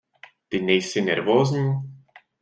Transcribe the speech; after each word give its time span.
Ty 0.49 0.57
nejsi 0.61 1.01
nervózní? 1.01 1.67